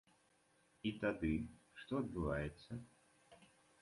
[0.89, 1.31] І тады,
[1.81, 2.71] што адбываецца?